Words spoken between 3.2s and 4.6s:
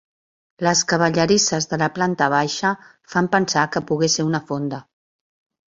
pensar que pogué ser una